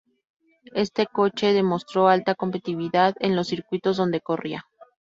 [0.73, 4.65] Este coche demostró alta competitividad en los circuitos donde corría.